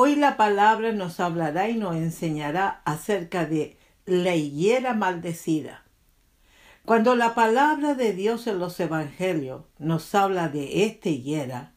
Hoy 0.00 0.14
la 0.14 0.36
palabra 0.36 0.92
nos 0.92 1.18
hablará 1.18 1.68
y 1.68 1.76
nos 1.76 1.96
enseñará 1.96 2.82
acerca 2.84 3.46
de 3.46 3.76
la 4.06 4.36
higuera 4.36 4.94
maldecida. 4.94 5.82
Cuando 6.84 7.16
la 7.16 7.34
palabra 7.34 7.96
de 7.96 8.12
Dios 8.12 8.46
en 8.46 8.60
los 8.60 8.78
evangelios 8.78 9.64
nos 9.80 10.14
habla 10.14 10.50
de 10.50 10.84
esta 10.84 11.08
higuera, 11.08 11.72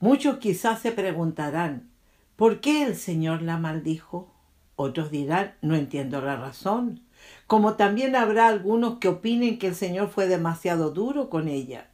muchos 0.00 0.38
quizás 0.38 0.80
se 0.80 0.90
preguntarán, 0.90 1.92
¿por 2.34 2.60
qué 2.60 2.82
el 2.82 2.96
Señor 2.96 3.40
la 3.40 3.56
maldijo? 3.56 4.34
Otros 4.74 5.12
dirán, 5.12 5.54
no 5.62 5.76
entiendo 5.76 6.20
la 6.20 6.34
razón. 6.34 7.04
Como 7.46 7.74
también 7.74 8.16
habrá 8.16 8.48
algunos 8.48 8.98
que 8.98 9.06
opinen 9.06 9.60
que 9.60 9.68
el 9.68 9.76
Señor 9.76 10.08
fue 10.08 10.26
demasiado 10.26 10.90
duro 10.90 11.30
con 11.30 11.46
ella. 11.46 11.88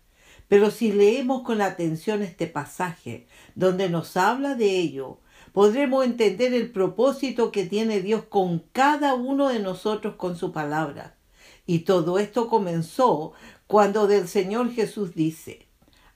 Pero 0.49 0.71
si 0.71 0.91
leemos 0.91 1.43
con 1.43 1.61
atención 1.61 2.23
este 2.23 2.47
pasaje, 2.47 3.27
donde 3.55 3.91
nos 3.91 4.17
habla 4.17 4.55
de 4.55 4.79
ello, 4.79 5.19
podremos 5.57 6.05
entender 6.05 6.53
el 6.53 6.71
propósito 6.71 7.51
que 7.51 7.65
tiene 7.65 8.03
Dios 8.03 8.25
con 8.25 8.59
cada 8.73 9.15
uno 9.15 9.49
de 9.49 9.59
nosotros 9.59 10.17
con 10.17 10.37
su 10.37 10.53
palabra. 10.53 11.17
Y 11.65 11.79
todo 11.79 12.19
esto 12.19 12.49
comenzó 12.49 13.33
cuando 13.67 14.07
del 14.07 14.29
Señor 14.29 14.71
Jesús 14.75 15.15
dice, 15.15 15.67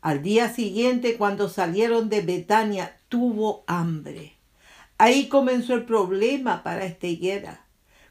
al 0.02 0.22
día 0.22 0.52
siguiente 0.52 1.16
cuando 1.16 1.48
salieron 1.48 2.10
de 2.10 2.20
Betania 2.20 2.98
tuvo 3.08 3.64
hambre. 3.66 4.36
Ahí 4.98 5.28
comenzó 5.28 5.72
el 5.72 5.86
problema 5.86 6.62
para 6.62 6.84
esta 6.84 7.06
higuera. 7.06 7.64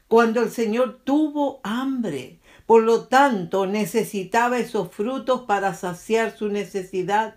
Cuando 0.08 0.42
el 0.42 0.50
Señor 0.50 1.02
tuvo 1.04 1.60
hambre, 1.62 2.40
por 2.66 2.82
lo 2.82 3.04
tanto 3.04 3.66
necesitaba 3.66 4.58
esos 4.58 4.90
frutos 4.90 5.42
para 5.42 5.74
saciar 5.74 6.36
su 6.36 6.48
necesidad. 6.48 7.36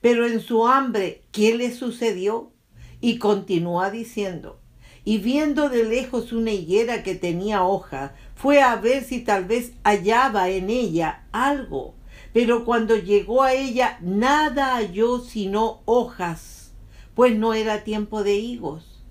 Pero 0.00 0.28
en 0.28 0.38
su 0.38 0.68
hambre, 0.68 1.24
¿qué 1.32 1.56
le 1.56 1.74
sucedió? 1.74 2.52
Y 3.00 3.18
continúa 3.18 3.90
diciendo, 3.90 4.58
y 5.04 5.18
viendo 5.18 5.68
de 5.68 5.84
lejos 5.84 6.32
una 6.32 6.50
higuera 6.50 7.02
que 7.02 7.14
tenía 7.14 7.62
hoja, 7.62 8.14
fue 8.34 8.60
a 8.60 8.74
ver 8.76 9.04
si 9.04 9.20
tal 9.20 9.44
vez 9.44 9.72
hallaba 9.84 10.48
en 10.48 10.68
ella 10.68 11.26
algo. 11.30 11.94
Pero 12.32 12.64
cuando 12.64 12.96
llegó 12.96 13.42
a 13.44 13.52
ella, 13.52 13.98
nada 14.02 14.74
halló 14.74 15.20
sino 15.20 15.80
hojas, 15.84 16.72
pues 17.14 17.36
no 17.36 17.54
era 17.54 17.84
tiempo 17.84 18.24
de 18.24 18.34
higos. 18.34 19.02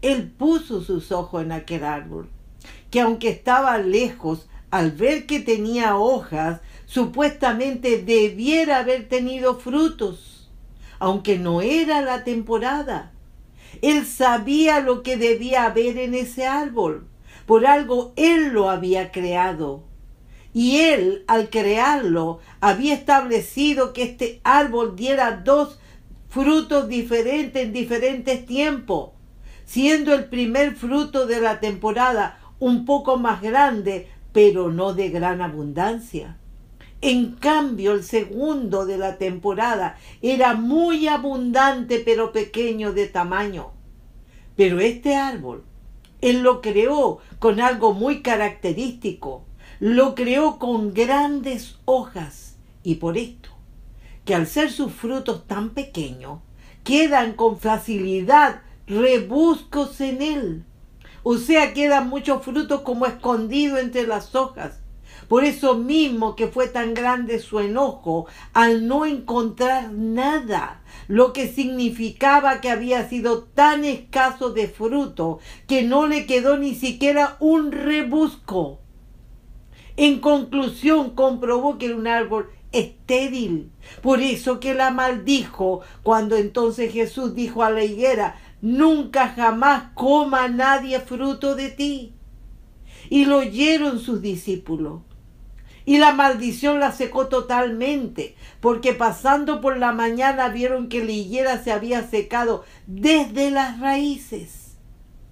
Él 0.00 0.30
puso 0.30 0.82
sus 0.82 1.12
ojos 1.12 1.42
en 1.42 1.52
aquel 1.52 1.84
árbol, 1.84 2.30
que 2.90 3.00
aunque 3.00 3.28
estaba 3.28 3.76
lejos, 3.78 4.48
al 4.70 4.92
ver 4.92 5.26
que 5.26 5.40
tenía 5.40 5.96
hojas, 5.96 6.60
supuestamente 6.86 8.02
debiera 8.02 8.78
haber 8.78 9.08
tenido 9.08 9.58
frutos, 9.58 10.50
aunque 10.98 11.38
no 11.38 11.60
era 11.60 12.00
la 12.00 12.24
temporada. 12.24 13.12
Él 13.82 14.06
sabía 14.06 14.80
lo 14.80 15.02
que 15.02 15.16
debía 15.16 15.64
haber 15.64 15.98
en 15.98 16.14
ese 16.14 16.46
árbol. 16.46 17.08
Por 17.46 17.66
algo 17.66 18.12
Él 18.16 18.48
lo 18.48 18.70
había 18.70 19.12
creado. 19.12 19.84
Y 20.52 20.78
Él, 20.78 21.24
al 21.26 21.50
crearlo, 21.50 22.40
había 22.60 22.94
establecido 22.94 23.92
que 23.92 24.02
este 24.04 24.40
árbol 24.42 24.96
diera 24.96 25.42
dos 25.44 25.78
frutos 26.28 26.88
diferentes 26.88 27.62
en 27.62 27.72
diferentes 27.72 28.46
tiempos, 28.46 29.10
siendo 29.64 30.14
el 30.14 30.26
primer 30.26 30.74
fruto 30.74 31.26
de 31.26 31.40
la 31.40 31.60
temporada 31.60 32.38
un 32.58 32.84
poco 32.84 33.16
más 33.16 33.42
grande, 33.42 34.08
pero 34.32 34.70
no 34.70 34.94
de 34.94 35.10
gran 35.10 35.40
abundancia. 35.40 36.36
En 37.02 37.32
cambio, 37.32 37.92
el 37.92 38.02
segundo 38.02 38.86
de 38.86 38.96
la 38.96 39.18
temporada 39.18 39.98
era 40.22 40.54
muy 40.54 41.08
abundante 41.08 42.02
pero 42.04 42.32
pequeño 42.32 42.92
de 42.92 43.06
tamaño. 43.06 43.72
Pero 44.56 44.80
este 44.80 45.14
árbol, 45.14 45.64
Él 46.22 46.40
lo 46.40 46.62
creó 46.62 47.18
con 47.38 47.60
algo 47.60 47.92
muy 47.92 48.22
característico. 48.22 49.44
Lo 49.78 50.14
creó 50.14 50.58
con 50.58 50.94
grandes 50.94 51.78
hojas. 51.84 52.56
Y 52.82 52.94
por 52.94 53.18
esto, 53.18 53.50
que 54.24 54.34
al 54.34 54.46
ser 54.46 54.70
sus 54.70 54.92
frutos 54.92 55.46
tan 55.46 55.70
pequeños, 55.70 56.40
quedan 56.82 57.34
con 57.34 57.58
facilidad 57.58 58.62
rebuscos 58.86 60.00
en 60.00 60.22
él. 60.22 60.64
O 61.24 61.36
sea, 61.36 61.74
quedan 61.74 62.08
muchos 62.08 62.42
frutos 62.42 62.82
como 62.82 63.04
escondidos 63.04 63.80
entre 63.80 64.06
las 64.06 64.34
hojas 64.34 64.80
por 65.28 65.44
eso 65.44 65.74
mismo 65.74 66.36
que 66.36 66.46
fue 66.46 66.68
tan 66.68 66.94
grande 66.94 67.40
su 67.40 67.58
enojo 67.58 68.26
al 68.52 68.86
no 68.86 69.06
encontrar 69.06 69.92
nada, 69.92 70.82
lo 71.08 71.32
que 71.32 71.48
significaba 71.48 72.60
que 72.60 72.70
había 72.70 73.08
sido 73.08 73.42
tan 73.42 73.84
escaso 73.84 74.50
de 74.50 74.68
fruto 74.68 75.40
que 75.66 75.82
no 75.82 76.06
le 76.06 76.26
quedó 76.26 76.56
ni 76.58 76.74
siquiera 76.74 77.36
un 77.40 77.72
rebusco. 77.72 78.80
En 79.96 80.20
conclusión, 80.20 81.10
comprobó 81.10 81.78
que 81.78 81.86
era 81.86 81.96
un 81.96 82.06
árbol 82.06 82.50
estéril. 82.70 83.70
Por 84.02 84.20
eso 84.20 84.60
que 84.60 84.74
la 84.74 84.90
maldijo 84.90 85.80
cuando 86.02 86.36
entonces 86.36 86.92
Jesús 86.92 87.34
dijo 87.34 87.62
a 87.62 87.70
la 87.70 87.82
higuera, 87.82 88.38
nunca 88.60 89.28
jamás 89.28 89.92
coma 89.94 90.48
nadie 90.48 91.00
fruto 91.00 91.56
de 91.56 91.70
ti. 91.70 92.12
Y 93.08 93.24
lo 93.24 93.38
oyeron 93.38 94.00
sus 94.00 94.20
discípulos 94.20 95.02
y 95.86 95.98
la 95.98 96.12
maldición 96.12 96.80
la 96.80 96.92
secó 96.92 97.28
totalmente, 97.28 98.34
porque 98.60 98.92
pasando 98.92 99.60
por 99.60 99.78
la 99.78 99.92
mañana 99.92 100.48
vieron 100.48 100.88
que 100.88 101.02
la 101.02 101.12
higuera 101.12 101.62
se 101.62 101.72
había 101.72 102.06
secado 102.06 102.64
desde 102.86 103.50
las 103.50 103.80
raíces. 103.80 104.76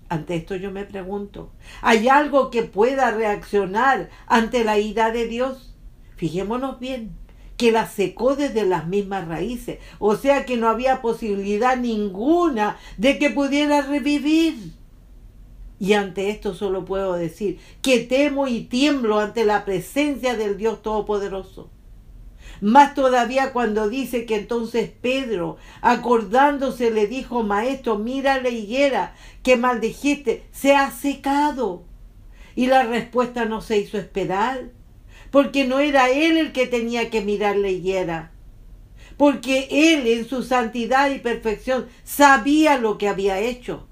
Ante 0.08 0.36
esto 0.36 0.54
yo 0.54 0.70
me 0.70 0.84
pregunto, 0.84 1.52
¿hay 1.82 2.08
algo 2.08 2.50
que 2.50 2.62
pueda 2.62 3.10
reaccionar 3.10 4.10
ante 4.26 4.62
la 4.62 4.78
ira 4.78 5.10
de 5.10 5.26
Dios? 5.26 5.74
Fijémonos 6.16 6.78
bien, 6.78 7.16
que 7.56 7.72
la 7.72 7.88
secó 7.88 8.36
desde 8.36 8.64
las 8.64 8.86
mismas 8.86 9.26
raíces, 9.26 9.78
o 9.98 10.14
sea 10.14 10.44
que 10.46 10.56
no 10.56 10.68
había 10.68 11.02
posibilidad 11.02 11.76
ninguna 11.76 12.76
de 12.96 13.18
que 13.18 13.30
pudiera 13.30 13.82
revivir. 13.82 14.83
Y 15.84 15.92
ante 15.92 16.30
esto 16.30 16.54
solo 16.54 16.86
puedo 16.86 17.12
decir 17.12 17.58
que 17.82 18.00
temo 18.00 18.48
y 18.48 18.62
tiemblo 18.62 19.18
ante 19.18 19.44
la 19.44 19.66
presencia 19.66 20.34
del 20.34 20.56
Dios 20.56 20.80
Todopoderoso. 20.80 21.68
Más 22.62 22.94
todavía 22.94 23.52
cuando 23.52 23.90
dice 23.90 24.24
que 24.24 24.36
entonces 24.36 24.88
Pedro, 24.88 25.58
acordándose, 25.82 26.90
le 26.90 27.06
dijo, 27.06 27.42
Maestro, 27.42 27.98
mira 27.98 28.40
la 28.40 28.48
higuera 28.48 29.14
que 29.42 29.58
maldijiste, 29.58 30.46
se 30.52 30.74
ha 30.74 30.90
secado. 30.90 31.84
Y 32.56 32.68
la 32.68 32.84
respuesta 32.84 33.44
no 33.44 33.60
se 33.60 33.76
hizo 33.76 33.98
esperar, 33.98 34.70
porque 35.30 35.66
no 35.66 35.80
era 35.80 36.08
él 36.08 36.38
el 36.38 36.52
que 36.52 36.66
tenía 36.66 37.10
que 37.10 37.20
mirar 37.20 37.58
la 37.58 37.68
higuera, 37.68 38.32
porque 39.18 39.68
él 39.70 40.06
en 40.06 40.26
su 40.26 40.44
santidad 40.44 41.10
y 41.10 41.18
perfección 41.18 41.88
sabía 42.04 42.78
lo 42.78 42.96
que 42.96 43.08
había 43.08 43.38
hecho, 43.38 43.86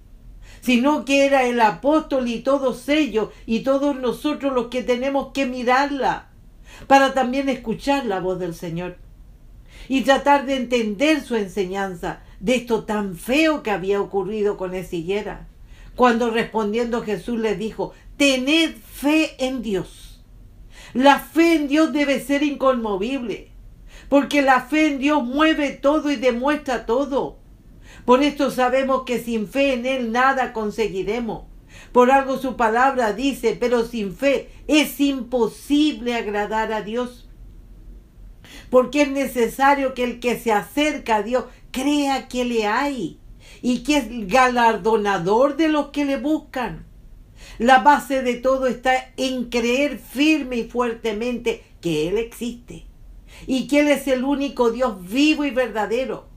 sino 0.62 1.04
que 1.04 1.26
era 1.26 1.44
el 1.44 1.60
apóstol 1.60 2.28
y 2.28 2.40
todos 2.40 2.88
ellos 2.88 3.28
y 3.46 3.60
todos 3.60 3.96
nosotros 3.96 4.54
los 4.54 4.68
que 4.68 4.82
tenemos 4.82 5.32
que 5.34 5.44
mirarla 5.44 6.28
para 6.86 7.12
también 7.12 7.48
escuchar 7.48 8.06
la 8.06 8.20
voz 8.20 8.38
del 8.38 8.54
Señor 8.54 8.96
y 9.88 10.02
tratar 10.02 10.46
de 10.46 10.56
entender 10.56 11.20
su 11.20 11.34
enseñanza 11.34 12.20
de 12.40 12.54
esto 12.54 12.84
tan 12.84 13.16
feo 13.16 13.62
que 13.62 13.72
había 13.72 14.00
ocurrido 14.00 14.56
con 14.56 14.74
esa 14.74 14.96
higuera. 14.96 15.48
Cuando 15.96 16.30
respondiendo 16.30 17.02
Jesús 17.02 17.38
le 17.40 17.56
dijo, 17.56 17.92
tened 18.16 18.74
fe 18.76 19.34
en 19.44 19.62
Dios. 19.62 20.22
La 20.94 21.18
fe 21.18 21.56
en 21.56 21.68
Dios 21.68 21.92
debe 21.92 22.20
ser 22.20 22.42
inconmovible, 22.42 23.50
porque 24.08 24.42
la 24.42 24.60
fe 24.60 24.86
en 24.86 24.98
Dios 24.98 25.24
mueve 25.24 25.70
todo 25.70 26.10
y 26.10 26.16
demuestra 26.16 26.86
todo. 26.86 27.41
Por 28.04 28.22
esto 28.22 28.50
sabemos 28.50 29.02
que 29.04 29.18
sin 29.18 29.48
fe 29.48 29.74
en 29.74 29.86
Él 29.86 30.12
nada 30.12 30.52
conseguiremos. 30.52 31.44
Por 31.92 32.10
algo 32.10 32.38
su 32.38 32.56
palabra 32.56 33.12
dice, 33.12 33.56
pero 33.58 33.84
sin 33.84 34.14
fe 34.14 34.50
es 34.66 35.00
imposible 35.00 36.14
agradar 36.14 36.72
a 36.72 36.82
Dios. 36.82 37.28
Porque 38.70 39.02
es 39.02 39.10
necesario 39.10 39.94
que 39.94 40.04
el 40.04 40.20
que 40.20 40.38
se 40.38 40.52
acerca 40.52 41.16
a 41.16 41.22
Dios 41.22 41.44
crea 41.70 42.28
que 42.28 42.44
le 42.44 42.66
hay 42.66 43.18
y 43.60 43.82
que 43.82 43.98
es 43.98 44.28
galardonador 44.28 45.56
de 45.56 45.68
los 45.68 45.88
que 45.88 46.04
le 46.04 46.16
buscan. 46.16 46.86
La 47.58 47.78
base 47.78 48.22
de 48.22 48.34
todo 48.34 48.66
está 48.66 49.12
en 49.16 49.50
creer 49.50 49.98
firme 49.98 50.56
y 50.56 50.64
fuertemente 50.64 51.62
que 51.80 52.08
Él 52.08 52.18
existe 52.18 52.86
y 53.46 53.66
que 53.68 53.80
Él 53.80 53.88
es 53.88 54.06
el 54.08 54.24
único 54.24 54.70
Dios 54.70 54.96
vivo 55.08 55.44
y 55.44 55.50
verdadero. 55.50 56.31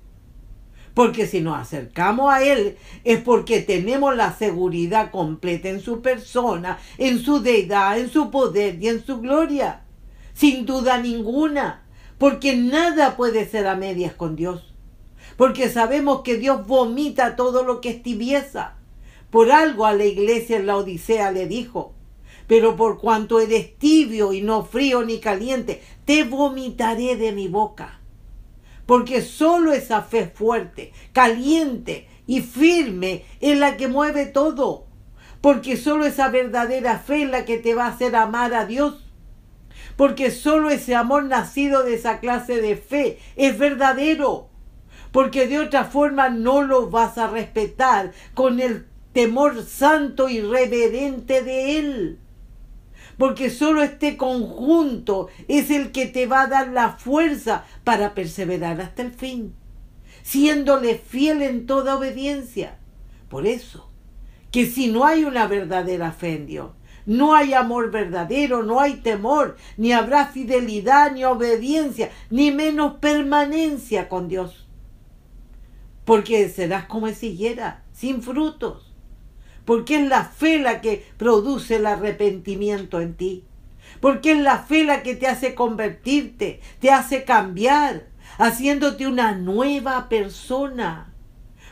Porque 0.95 1.27
si 1.27 1.41
nos 1.41 1.59
acercamos 1.59 2.33
a 2.33 2.43
Él 2.43 2.77
es 3.03 3.19
porque 3.21 3.61
tenemos 3.61 4.15
la 4.15 4.35
seguridad 4.35 5.11
completa 5.11 5.69
en 5.69 5.81
su 5.81 6.01
persona, 6.01 6.79
en 6.97 7.19
su 7.19 7.41
deidad, 7.41 7.99
en 7.99 8.09
su 8.09 8.31
poder 8.31 8.81
y 8.81 8.87
en 8.87 9.05
su 9.05 9.19
gloria. 9.19 9.83
Sin 10.33 10.65
duda 10.65 10.97
ninguna. 10.97 11.83
Porque 12.17 12.55
nada 12.55 13.15
puede 13.15 13.47
ser 13.47 13.67
a 13.67 13.75
medias 13.75 14.13
con 14.15 14.35
Dios 14.35 14.75
porque 15.37 15.69
sabemos 15.69 16.21
que 16.21 16.37
Dios 16.37 16.65
vomita 16.65 17.35
todo 17.35 17.63
lo 17.63 17.81
que 17.81 17.89
es 17.89 18.03
tibieza. 18.03 18.75
Por 19.29 19.51
algo 19.51 19.85
a 19.85 19.93
la 19.93 20.05
iglesia 20.05 20.57
en 20.57 20.67
la 20.67 20.77
Odisea 20.77 21.31
le 21.31 21.47
dijo, 21.47 21.93
pero 22.47 22.75
por 22.75 22.99
cuanto 22.99 23.39
eres 23.39 23.77
tibio 23.77 24.33
y 24.33 24.41
no 24.41 24.63
frío 24.63 25.03
ni 25.03 25.19
caliente, 25.19 25.81
te 26.05 26.23
vomitaré 26.23 27.15
de 27.17 27.31
mi 27.31 27.47
boca. 27.47 27.99
Porque 28.85 29.21
solo 29.21 29.73
esa 29.73 30.01
fe 30.01 30.27
fuerte, 30.27 30.93
caliente 31.13 32.07
y 32.27 32.41
firme 32.41 33.25
es 33.39 33.57
la 33.57 33.77
que 33.77 33.87
mueve 33.87 34.25
todo. 34.25 34.85
Porque 35.41 35.77
solo 35.77 36.05
esa 36.05 36.29
verdadera 36.29 36.99
fe 36.99 37.23
es 37.23 37.29
la 37.29 37.45
que 37.45 37.57
te 37.57 37.75
va 37.75 37.85
a 37.85 37.89
hacer 37.89 38.15
amar 38.15 38.53
a 38.53 38.65
Dios. 38.65 39.05
Porque 39.95 40.31
solo 40.31 40.69
ese 40.69 40.95
amor 40.95 41.25
nacido 41.25 41.83
de 41.83 41.95
esa 41.95 42.19
clase 42.19 42.61
de 42.61 42.75
fe 42.75 43.19
es 43.35 43.57
verdadero 43.57 44.49
porque 45.15 45.47
de 45.47 45.59
otra 45.59 45.85
forma 45.85 46.27
no 46.27 46.61
lo 46.61 46.89
vas 46.89 47.17
a 47.17 47.27
respetar 47.27 48.11
con 48.33 48.59
el 48.59 48.85
temor 49.13 49.63
santo 49.63 50.27
y 50.27 50.41
reverente 50.41 51.41
de 51.41 51.79
Él. 51.79 52.19
Porque 53.17 53.49
solo 53.49 53.81
este 53.81 54.17
conjunto 54.17 55.27
es 55.47 55.71
el 55.71 55.91
que 55.91 56.05
te 56.05 56.25
va 56.25 56.41
a 56.43 56.47
dar 56.47 56.69
la 56.69 56.91
fuerza 56.91 57.65
para 57.83 58.13
perseverar 58.13 58.81
hasta 58.81 59.01
el 59.01 59.11
fin, 59.11 59.53
siéndole 60.23 60.95
fiel 60.95 61.41
en 61.41 61.65
toda 61.65 61.97
obediencia. 61.97 62.77
Por 63.29 63.47
eso, 63.47 63.89
que 64.51 64.65
si 64.65 64.91
no 64.91 65.05
hay 65.05 65.23
una 65.23 65.47
verdadera 65.47 66.11
fe 66.11 66.35
en 66.35 66.45
Dios, 66.45 66.71
no 67.05 67.35
hay 67.35 67.53
amor 67.53 67.91
verdadero, 67.91 68.63
no 68.63 68.79
hay 68.79 68.95
temor, 68.95 69.57
ni 69.77 69.93
habrá 69.93 70.27
fidelidad, 70.27 71.11
ni 71.11 71.23
obediencia, 71.23 72.09
ni 72.29 72.51
menos 72.51 72.95
permanencia 72.95 74.09
con 74.09 74.27
Dios 74.27 74.65
porque 76.05 76.47
serás 76.49 76.85
como 76.85 77.09
higuera, 77.09 77.83
sin 77.91 78.21
frutos. 78.21 78.94
Porque 79.65 79.97
es 79.97 80.07
la 80.07 80.25
fe 80.25 80.59
la 80.59 80.79
que 80.81 81.05
produce 81.17 81.77
el 81.77 81.87
arrepentimiento 81.87 83.01
en 83.01 83.15
ti. 83.15 83.43
Porque 83.99 84.33
es 84.33 84.39
la 84.39 84.59
fe 84.59 84.83
la 84.83 85.03
que 85.03 85.15
te 85.15 85.27
hace 85.27 85.55
convertirte, 85.55 86.61
te 86.79 86.91
hace 86.91 87.23
cambiar, 87.23 88.07
haciéndote 88.37 89.07
una 89.07 89.33
nueva 89.33 90.09
persona. 90.09 91.11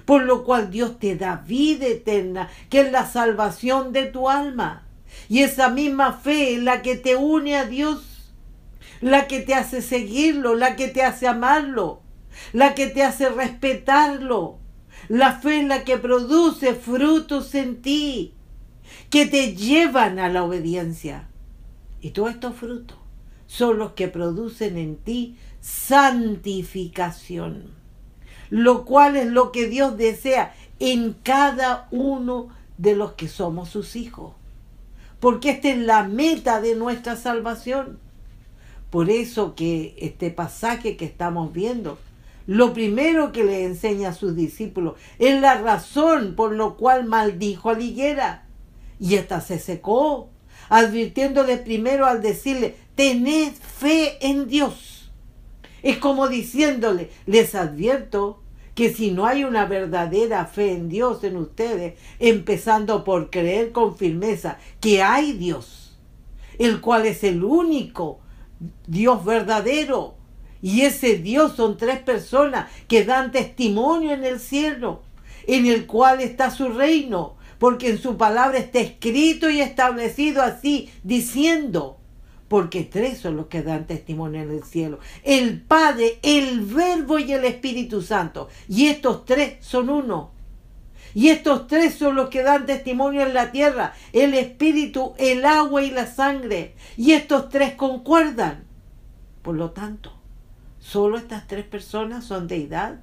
Por 0.05 0.23
lo 0.23 0.43
cual 0.43 0.69
Dios 0.69 0.99
te 0.99 1.15
da 1.15 1.37
vida 1.37 1.87
eterna, 1.87 2.49
que 2.69 2.81
es 2.81 2.91
la 2.91 3.05
salvación 3.05 3.93
de 3.93 4.05
tu 4.05 4.29
alma. 4.29 4.87
Y 5.29 5.43
esa 5.43 5.69
misma 5.69 6.13
fe 6.13 6.55
es 6.55 6.63
la 6.63 6.81
que 6.81 6.95
te 6.95 7.15
une 7.15 7.55
a 7.55 7.65
Dios, 7.65 8.33
la 8.99 9.27
que 9.27 9.39
te 9.41 9.53
hace 9.53 9.81
seguirlo, 9.81 10.55
la 10.55 10.75
que 10.75 10.87
te 10.87 11.03
hace 11.03 11.27
amarlo, 11.27 12.01
la 12.51 12.73
que 12.73 12.87
te 12.87 13.03
hace 13.03 13.29
respetarlo. 13.29 14.62
La 15.09 15.39
fe 15.39 15.59
es 15.59 15.67
la 15.67 15.83
que 15.83 15.97
produce 15.97 16.75
frutos 16.75 17.53
en 17.55 17.81
ti, 17.81 18.33
que 19.09 19.25
te 19.25 19.55
llevan 19.55 20.19
a 20.19 20.29
la 20.29 20.43
obediencia. 20.43 21.27
Y 22.01 22.11
todos 22.11 22.29
estos 22.31 22.55
frutos 22.55 22.97
son 23.47 23.79
los 23.79 23.93
que 23.93 24.07
producen 24.07 24.77
en 24.77 24.97
ti 24.97 25.37
santificación, 25.61 27.71
lo 28.49 28.85
cual 28.85 29.15
es 29.15 29.27
lo 29.27 29.51
que 29.51 29.67
Dios 29.67 29.97
desea 29.97 30.53
en 30.79 31.13
cada 31.23 31.87
uno 31.91 32.49
de 32.77 32.95
los 32.95 33.13
que 33.13 33.27
somos 33.27 33.69
sus 33.69 33.95
hijos. 33.95 34.33
Porque 35.19 35.51
esta 35.51 35.69
es 35.69 35.77
la 35.77 36.03
meta 36.03 36.59
de 36.59 36.75
nuestra 36.75 37.15
salvación. 37.15 37.99
Por 38.89 39.09
eso 39.09 39.55
que 39.55 39.95
este 39.97 40.31
pasaje 40.31 40.97
que 40.97 41.05
estamos 41.05 41.53
viendo 41.53 41.97
lo 42.45 42.73
primero 42.73 43.31
que 43.31 43.43
le 43.43 43.63
enseña 43.63 44.09
a 44.09 44.13
sus 44.13 44.35
discípulos 44.35 44.95
es 45.19 45.39
la 45.39 45.57
razón 45.59 46.35
por 46.35 46.51
lo 46.51 46.75
cual 46.75 47.05
maldijo 47.05 47.69
a 47.69 47.73
la 47.73 47.81
higuera. 47.81 48.45
Y 48.99 49.15
ésta 49.15 49.41
se 49.41 49.59
secó, 49.59 50.29
advirtiéndole 50.69 51.57
primero 51.57 52.05
al 52.05 52.21
decirle, 52.21 52.75
tened 52.95 53.53
fe 53.53 54.17
en 54.21 54.47
Dios. 54.47 55.11
Es 55.81 55.97
como 55.97 56.27
diciéndole, 56.27 57.09
les 57.25 57.55
advierto 57.55 58.41
que 58.75 58.91
si 58.91 59.11
no 59.11 59.25
hay 59.25 59.43
una 59.43 59.65
verdadera 59.65 60.45
fe 60.45 60.71
en 60.73 60.89
Dios 60.89 61.23
en 61.23 61.37
ustedes, 61.37 61.99
empezando 62.19 63.03
por 63.03 63.29
creer 63.29 63.71
con 63.71 63.97
firmeza 63.97 64.57
que 64.79 65.03
hay 65.03 65.33
Dios, 65.33 65.97
el 66.57 66.81
cual 66.81 67.05
es 67.05 67.23
el 67.23 67.43
único 67.43 68.19
Dios 68.87 69.23
verdadero, 69.25 70.15
y 70.63 70.83
ese 70.83 71.17
Dios 71.17 71.57
son 71.57 71.75
tres 71.75 71.99
personas 71.99 72.71
que 72.87 73.03
dan 73.03 73.33
testimonio 73.33 74.13
en 74.13 74.23
el 74.23 74.39
cielo, 74.39 75.03
en 75.45 75.65
el 75.65 75.85
cual 75.85 76.21
está 76.21 76.51
su 76.51 76.69
reino, 76.69 77.35
porque 77.59 77.89
en 77.89 77.97
su 77.97 78.15
palabra 78.15 78.59
está 78.59 78.79
escrito 78.79 79.49
y 79.49 79.59
establecido 79.59 80.41
así, 80.41 80.89
diciendo, 81.03 81.99
porque 82.47 82.83
tres 82.83 83.17
son 83.17 83.35
los 83.35 83.47
que 83.47 83.61
dan 83.61 83.87
testimonio 83.87 84.41
en 84.41 84.51
el 84.51 84.63
cielo, 84.63 84.99
el 85.23 85.61
Padre, 85.61 86.19
el 86.23 86.61
Verbo 86.61 87.19
y 87.19 87.33
el 87.33 87.43
Espíritu 87.43 88.01
Santo, 88.01 88.47
y 88.69 88.87
estos 88.87 89.25
tres 89.25 89.57
son 89.59 89.89
uno. 89.89 90.31
Y 91.13 91.27
estos 91.27 91.67
tres 91.67 91.93
son 91.93 92.15
los 92.15 92.29
que 92.29 92.41
dan 92.41 92.65
testimonio 92.65 93.21
en 93.21 93.33
la 93.33 93.51
tierra, 93.51 93.93
el 94.13 94.33
Espíritu, 94.33 95.13
el 95.17 95.45
agua 95.45 95.83
y 95.83 95.91
la 95.91 96.07
sangre. 96.07 96.73
Y 96.97 97.11
estos 97.11 97.49
tres 97.49 97.75
concuerdan. 97.75 98.63
Por 99.43 99.55
lo 99.55 99.69
tanto, 99.69 100.12
Solo 100.83 101.17
estas 101.17 101.47
tres 101.47 101.63
personas 101.63 102.25
son 102.25 102.47
deidad 102.47 102.99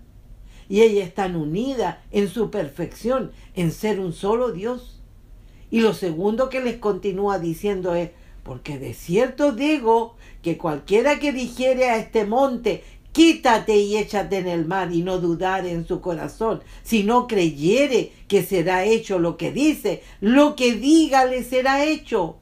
y 0.69 0.83
ellas 0.83 1.09
están 1.09 1.35
unidas 1.35 1.97
en 2.13 2.29
su 2.29 2.51
perfección, 2.51 3.33
en 3.55 3.73
ser 3.73 4.01
un 4.01 4.13
solo 4.13 4.53
Dios. 4.53 5.01
Y 5.71 5.81
lo 5.81 5.95
segundo 5.95 6.51
que 6.51 6.61
les 6.61 6.77
continúa 6.77 7.39
diciendo 7.39 7.95
es, 7.95 8.11
porque 8.43 8.79
de 8.79 8.93
cierto 8.93 9.53
digo 9.53 10.15
que 10.43 10.59
cualquiera 10.59 11.19
que 11.19 11.33
dijere 11.33 11.89
a 11.89 11.97
este 11.97 12.27
monte, 12.27 12.85
quítate 13.13 13.79
y 13.79 13.97
échate 13.97 14.37
en 14.37 14.49
el 14.49 14.67
mar 14.67 14.93
y 14.93 15.03
no 15.03 15.19
dudar 15.19 15.65
en 15.67 15.89
su 15.89 16.03
corazón, 16.03 16.61
si 16.83 17.03
no 17.03 17.27
creyere 17.27 18.13
que 18.29 18.43
será 18.43 18.85
hecho 18.85 19.19
lo 19.19 19.39
que 19.39 19.53
dice, 19.53 20.03
lo 20.21 20.55
que 20.55 20.75
diga 20.75 21.25
le 21.25 21.43
será 21.45 21.83
hecho. 21.85 22.37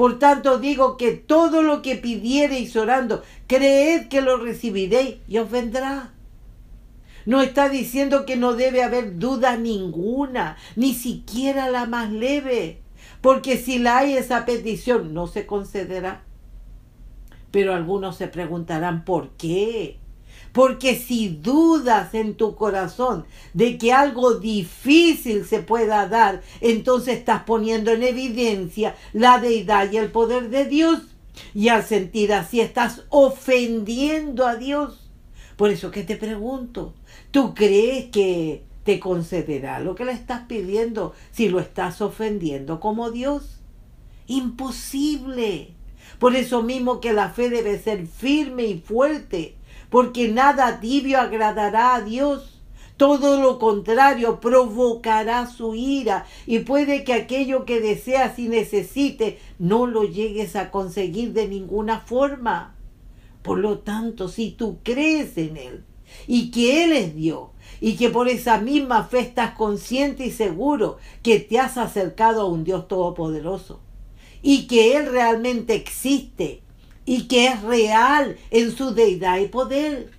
Por 0.00 0.18
tanto 0.18 0.56
digo 0.56 0.96
que 0.96 1.12
todo 1.12 1.60
lo 1.60 1.82
que 1.82 1.94
pidiereis 1.94 2.74
orando, 2.74 3.22
creed 3.46 4.08
que 4.08 4.22
lo 4.22 4.38
recibiréis 4.38 5.16
y 5.28 5.36
os 5.36 5.50
vendrá. 5.50 6.14
No 7.26 7.42
está 7.42 7.68
diciendo 7.68 8.24
que 8.24 8.36
no 8.36 8.54
debe 8.54 8.82
haber 8.82 9.18
duda 9.18 9.58
ninguna, 9.58 10.56
ni 10.74 10.94
siquiera 10.94 11.68
la 11.68 11.84
más 11.84 12.10
leve, 12.10 12.80
porque 13.20 13.58
si 13.58 13.78
la 13.78 13.98
hay 13.98 14.14
esa 14.14 14.46
petición 14.46 15.12
no 15.12 15.26
se 15.26 15.44
concederá. 15.44 16.22
Pero 17.50 17.74
algunos 17.74 18.16
se 18.16 18.26
preguntarán, 18.26 19.04
¿por 19.04 19.28
qué? 19.32 19.98
Porque 20.52 20.96
si 20.96 21.28
dudas 21.28 22.14
en 22.14 22.34
tu 22.34 22.56
corazón 22.56 23.24
de 23.54 23.78
que 23.78 23.92
algo 23.92 24.34
difícil 24.34 25.44
se 25.44 25.60
pueda 25.60 26.08
dar, 26.08 26.42
entonces 26.60 27.18
estás 27.18 27.44
poniendo 27.44 27.92
en 27.92 28.02
evidencia 28.02 28.96
la 29.12 29.38
deidad 29.38 29.90
y 29.92 29.96
el 29.96 30.10
poder 30.10 30.50
de 30.50 30.64
Dios. 30.64 31.02
Y 31.54 31.68
al 31.68 31.84
sentir 31.84 32.32
así 32.32 32.60
estás 32.60 33.04
ofendiendo 33.10 34.46
a 34.46 34.56
Dios. 34.56 35.10
Por 35.56 35.70
eso 35.70 35.90
que 35.90 36.02
te 36.02 36.16
pregunto, 36.16 36.94
¿tú 37.30 37.54
crees 37.54 38.06
que 38.06 38.64
te 38.84 38.98
concederá 38.98 39.78
lo 39.78 39.94
que 39.94 40.04
le 40.04 40.12
estás 40.12 40.46
pidiendo 40.48 41.14
si 41.32 41.48
lo 41.48 41.60
estás 41.60 42.00
ofendiendo 42.00 42.80
como 42.80 43.10
Dios? 43.10 43.60
Imposible. 44.26 45.74
Por 46.18 46.34
eso 46.34 46.62
mismo 46.62 47.00
que 47.00 47.12
la 47.12 47.30
fe 47.30 47.50
debe 47.50 47.78
ser 47.78 48.06
firme 48.06 48.64
y 48.64 48.78
fuerte, 48.78 49.54
porque 49.90 50.28
nada 50.28 50.80
tibio 50.80 51.20
agradará 51.20 51.96
a 51.96 52.00
Dios. 52.00 52.56
Todo 52.96 53.40
lo 53.40 53.58
contrario 53.58 54.40
provocará 54.40 55.46
su 55.46 55.74
ira 55.74 56.26
y 56.46 56.60
puede 56.60 57.02
que 57.02 57.14
aquello 57.14 57.64
que 57.64 57.80
deseas 57.80 58.38
y 58.38 58.48
necesite 58.48 59.38
no 59.58 59.86
lo 59.86 60.04
llegues 60.04 60.54
a 60.54 60.70
conseguir 60.70 61.32
de 61.32 61.48
ninguna 61.48 62.00
forma. 62.00 62.76
Por 63.42 63.58
lo 63.58 63.78
tanto, 63.78 64.28
si 64.28 64.50
tú 64.50 64.78
crees 64.82 65.38
en 65.38 65.56
Él 65.56 65.84
y 66.26 66.50
que 66.50 66.84
Él 66.84 66.92
es 66.92 67.14
Dios 67.14 67.48
y 67.80 67.96
que 67.96 68.10
por 68.10 68.28
esa 68.28 68.58
misma 68.58 69.04
fe 69.04 69.20
estás 69.20 69.52
consciente 69.52 70.26
y 70.26 70.30
seguro 70.30 70.98
que 71.22 71.40
te 71.40 71.58
has 71.58 71.78
acercado 71.78 72.42
a 72.42 72.48
un 72.48 72.64
Dios 72.64 72.86
todopoderoso 72.86 73.80
y 74.42 74.66
que 74.66 74.96
Él 74.96 75.06
realmente 75.06 75.74
existe 75.74 76.62
y 77.10 77.22
que 77.22 77.48
es 77.48 77.60
real 77.62 78.36
en 78.52 78.70
su 78.70 78.94
deidad 78.94 79.38
y 79.40 79.48
poder, 79.48 80.12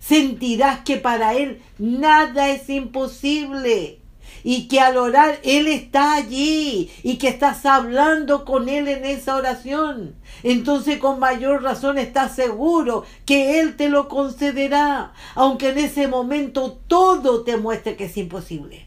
sentirás 0.00 0.80
que 0.80 0.96
para 0.96 1.34
Él 1.34 1.60
nada 1.76 2.48
es 2.48 2.70
imposible 2.70 4.00
y 4.42 4.66
que 4.66 4.80
al 4.80 4.96
orar 4.96 5.38
Él 5.42 5.68
está 5.68 6.14
allí 6.14 6.90
y 7.02 7.18
que 7.18 7.28
estás 7.28 7.66
hablando 7.66 8.46
con 8.46 8.70
Él 8.70 8.88
en 8.88 9.04
esa 9.04 9.36
oración. 9.36 10.14
Entonces 10.42 10.96
con 10.96 11.20
mayor 11.20 11.62
razón 11.62 11.98
estás 11.98 12.34
seguro 12.34 13.04
que 13.26 13.60
Él 13.60 13.76
te 13.76 13.90
lo 13.90 14.08
concederá, 14.08 15.12
aunque 15.34 15.68
en 15.68 15.76
ese 15.76 16.08
momento 16.08 16.80
todo 16.86 17.44
te 17.44 17.58
muestre 17.58 17.94
que 17.94 18.06
es 18.06 18.16
imposible. 18.16 18.86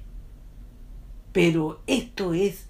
Pero 1.32 1.84
esto 1.86 2.34
es 2.34 2.66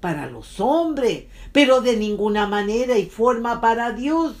para 0.00 0.26
los 0.26 0.60
hombres, 0.60 1.24
pero 1.52 1.80
de 1.80 1.96
ninguna 1.96 2.46
manera 2.46 2.98
y 2.98 3.06
forma 3.06 3.60
para 3.60 3.92
Dios. 3.92 4.36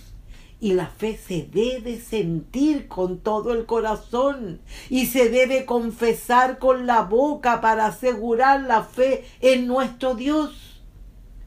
Y 0.60 0.72
la 0.72 0.88
fe 0.88 1.16
se 1.16 1.48
debe 1.52 2.00
sentir 2.00 2.88
con 2.88 3.18
todo 3.18 3.52
el 3.52 3.64
corazón 3.64 4.60
y 4.90 5.06
se 5.06 5.28
debe 5.28 5.64
confesar 5.64 6.58
con 6.58 6.86
la 6.86 7.02
boca 7.02 7.60
para 7.60 7.86
asegurar 7.86 8.62
la 8.62 8.82
fe 8.82 9.24
en 9.40 9.68
nuestro 9.68 10.16
Dios. 10.16 10.82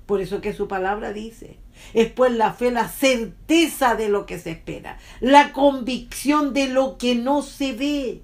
Por 0.06 0.22
eso 0.22 0.39
que 0.39 0.53
su 0.53 0.68
palabra 0.68 1.12
dice, 1.12 1.60
es 1.94 2.12
pues 2.12 2.32
la 2.32 2.53
fe 2.53 2.72
la 2.72 2.88
certeza 2.88 3.96
de 3.96 4.08
lo 4.08 4.25
que 4.25 4.39
se 4.39 4.51
espera, 4.51 4.98
la 5.20 5.51
convicción 5.51 6.53
de 6.53 6.68
lo 6.68 6.98
que 6.98 7.15
no 7.15 7.41
se 7.41 7.74
ve. 7.74 8.22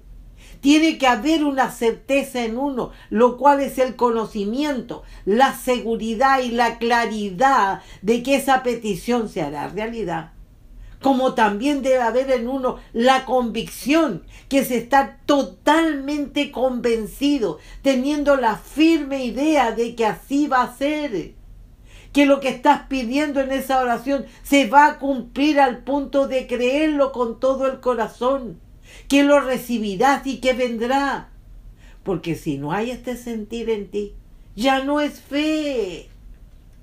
Tiene 0.60 0.98
que 0.98 1.06
haber 1.06 1.44
una 1.44 1.70
certeza 1.70 2.44
en 2.44 2.58
uno, 2.58 2.90
lo 3.10 3.36
cual 3.36 3.60
es 3.60 3.78
el 3.78 3.96
conocimiento, 3.96 5.02
la 5.24 5.54
seguridad 5.54 6.40
y 6.40 6.50
la 6.50 6.78
claridad 6.78 7.82
de 8.02 8.22
que 8.22 8.36
esa 8.36 8.62
petición 8.62 9.28
se 9.28 9.42
hará 9.42 9.68
realidad 9.68 10.32
como 11.02 11.34
también 11.34 11.82
debe 11.82 12.02
haber 12.02 12.30
en 12.30 12.48
uno 12.48 12.78
la 12.92 13.24
convicción 13.24 14.24
que 14.48 14.64
se 14.64 14.78
está 14.78 15.18
totalmente 15.26 16.50
convencido, 16.50 17.58
teniendo 17.82 18.36
la 18.36 18.56
firme 18.56 19.24
idea 19.24 19.72
de 19.72 19.94
que 19.94 20.06
así 20.06 20.48
va 20.48 20.62
a 20.62 20.76
ser. 20.76 21.34
Que 22.12 22.26
lo 22.26 22.40
que 22.40 22.48
estás 22.48 22.82
pidiendo 22.88 23.40
en 23.40 23.52
esa 23.52 23.80
oración 23.80 24.26
se 24.42 24.66
va 24.66 24.86
a 24.86 24.98
cumplir 24.98 25.60
al 25.60 25.84
punto 25.84 26.26
de 26.26 26.46
creerlo 26.46 27.12
con 27.12 27.38
todo 27.38 27.66
el 27.66 27.80
corazón. 27.80 28.58
Que 29.08 29.24
lo 29.24 29.40
recibirás 29.40 30.26
y 30.26 30.38
que 30.38 30.52
vendrá. 30.52 31.30
Porque 32.02 32.34
si 32.34 32.58
no 32.58 32.72
hay 32.72 32.90
este 32.90 33.16
sentir 33.16 33.70
en 33.70 33.88
ti, 33.88 34.14
ya 34.56 34.82
no 34.84 35.00
es 35.00 35.20
fe. 35.20 36.08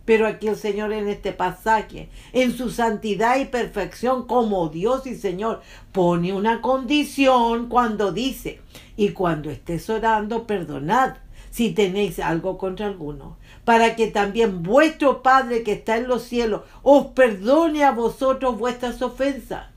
Pero 0.05 0.27
aquí 0.27 0.47
el 0.47 0.55
Señor 0.55 0.93
en 0.93 1.07
este 1.07 1.31
pasaje, 1.31 2.09
en 2.31 2.55
su 2.55 2.69
santidad 2.69 3.39
y 3.39 3.45
perfección 3.45 4.27
como 4.27 4.69
Dios 4.69 5.07
y 5.07 5.15
Señor, 5.15 5.61
pone 5.91 6.31
una 6.31 6.61
condición 6.61 7.67
cuando 7.69 8.11
dice, 8.11 8.61
y 8.95 9.09
cuando 9.09 9.49
estés 9.49 9.89
orando, 9.89 10.45
perdonad 10.45 11.15
si 11.49 11.71
tenéis 11.71 12.19
algo 12.19 12.57
contra 12.57 12.85
alguno, 12.85 13.37
para 13.63 13.95
que 13.95 14.07
también 14.07 14.61
vuestro 14.61 15.23
Padre 15.23 15.63
que 15.63 15.71
está 15.71 15.97
en 15.97 16.07
los 16.07 16.23
cielos 16.23 16.61
os 16.83 17.07
perdone 17.07 17.83
a 17.83 17.91
vosotros 17.91 18.59
vuestras 18.59 19.01
ofensas. 19.01 19.74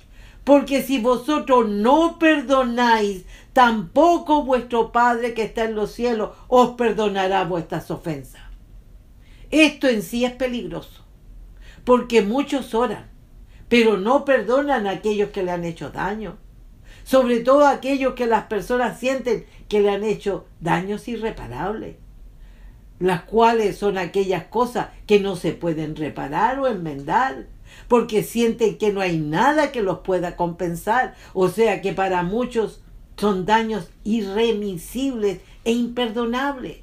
Porque 0.48 0.80
si 0.82 0.98
vosotros 0.98 1.68
no 1.68 2.18
perdonáis, 2.18 3.26
tampoco 3.52 4.44
vuestro 4.44 4.92
Padre 4.92 5.34
que 5.34 5.42
está 5.42 5.64
en 5.64 5.74
los 5.74 5.92
cielos 5.92 6.30
os 6.48 6.70
perdonará 6.70 7.44
vuestras 7.44 7.90
ofensas. 7.90 8.40
Esto 9.50 9.88
en 9.88 10.00
sí 10.00 10.24
es 10.24 10.32
peligroso, 10.32 11.04
porque 11.84 12.22
muchos 12.22 12.74
oran, 12.74 13.10
pero 13.68 13.98
no 13.98 14.24
perdonan 14.24 14.86
a 14.86 14.92
aquellos 14.92 15.28
que 15.32 15.42
le 15.42 15.50
han 15.50 15.66
hecho 15.66 15.90
daño, 15.90 16.38
sobre 17.04 17.40
todo 17.40 17.66
a 17.66 17.72
aquellos 17.72 18.14
que 18.14 18.24
las 18.24 18.44
personas 18.44 18.98
sienten 18.98 19.44
que 19.68 19.80
le 19.80 19.90
han 19.90 20.02
hecho 20.02 20.46
daños 20.60 21.08
irreparables, 21.08 21.96
las 23.00 23.24
cuales 23.24 23.76
son 23.76 23.98
aquellas 23.98 24.44
cosas 24.44 24.88
que 25.06 25.20
no 25.20 25.36
se 25.36 25.52
pueden 25.52 25.94
reparar 25.94 26.58
o 26.58 26.66
enmendar, 26.66 27.48
porque 27.88 28.22
sienten 28.22 28.78
que 28.78 28.92
no 28.92 29.00
hay 29.00 29.18
nada 29.18 29.72
que 29.72 29.82
los 29.82 30.00
pueda 30.00 30.36
compensar, 30.36 31.14
o 31.34 31.48
sea 31.48 31.80
que 31.80 31.92
para 31.92 32.22
muchos 32.22 32.82
son 33.16 33.46
daños 33.46 33.90
irremisibles 34.04 35.40
e 35.64 35.72
imperdonables. 35.72 36.78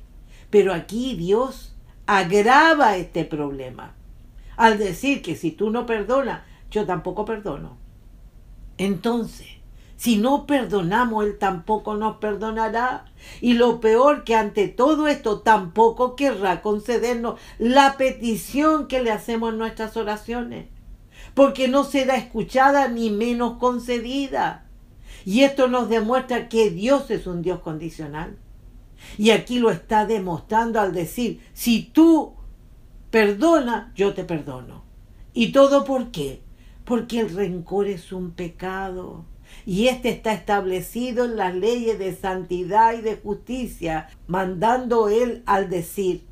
Pero 0.50 0.74
aquí 0.74 1.16
Dios 1.16 1.76
agrava 2.06 2.98
este 2.98 3.26
problema 3.26 3.96
al 4.58 4.78
decir 4.78 5.22
que 5.22 5.36
si 5.36 5.52
tú 5.52 5.70
no 5.70 5.86
perdonas, 5.86 6.42
yo 6.72 6.86
tampoco 6.86 7.26
perdono. 7.26 7.78
Entonces, 8.78 9.48
si 9.98 10.18
no 10.18 10.46
perdonamos, 10.46 11.26
Él 11.26 11.38
tampoco 11.38 11.96
nos 11.96 12.18
perdonará. 12.18 13.06
Y 13.42 13.54
lo 13.54 13.80
peor 13.80 14.24
que 14.24 14.36
ante 14.36 14.68
todo 14.68 15.08
esto 15.08 15.40
tampoco 15.40 16.16
querrá 16.16 16.62
concedernos 16.62 17.40
la 17.58 17.98
petición 17.98 18.88
que 18.88 19.02
le 19.02 19.12
hacemos 19.12 19.54
en 19.54 19.60
nuestras 19.60 19.96
oraciones. 19.98 20.68
Porque 21.36 21.68
no 21.68 21.84
será 21.84 22.16
escuchada 22.16 22.88
ni 22.88 23.12
menos 23.12 23.58
concedida. 23.60 24.66
Y 25.26 25.42
esto 25.42 25.68
nos 25.68 25.90
demuestra 25.90 26.50
que 26.50 26.72
Dios 26.72 27.12
es 27.12 27.28
un 27.28 27.44
Dios 27.44 27.60
condicional. 27.60 28.38
Y 29.18 29.30
aquí 29.30 29.60
lo 29.60 29.70
está 29.70 30.08
demostrando 30.08 30.80
al 30.80 30.94
decir, 30.94 31.42
si 31.54 31.84
tú 31.84 32.34
perdona, 33.12 33.92
yo 33.96 34.14
te 34.14 34.24
perdono. 34.24 34.84
¿Y 35.34 35.52
todo 35.52 35.84
por 35.84 36.12
qué? 36.12 36.42
Porque 36.86 37.20
el 37.20 37.30
rencor 37.30 37.88
es 37.88 38.12
un 38.12 38.32
pecado. 38.32 39.26
Y 39.66 39.88
este 39.88 40.10
está 40.10 40.34
establecido 40.34 41.26
en 41.26 41.38
las 41.38 41.56
leyes 41.56 41.98
de 42.00 42.16
santidad 42.16 42.94
y 42.98 43.02
de 43.02 43.18
justicia, 43.18 44.10
mandando 44.28 45.10
él 45.10 45.44
al 45.46 45.70
decir, 45.70 46.24